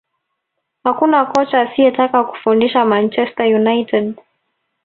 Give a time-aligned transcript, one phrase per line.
[0.83, 4.15] Hakuna kocha asiyetaka kufundisha Manchester United